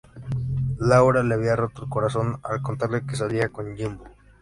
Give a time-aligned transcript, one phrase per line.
[0.79, 4.03] Laura le había roto el corazón al contarle que salía con Jimbo.